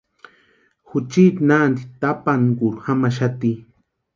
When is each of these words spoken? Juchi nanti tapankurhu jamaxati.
Juchi 0.93 1.25
nanti 1.51 1.85
tapankurhu 2.05 2.83
jamaxati. 2.89 3.53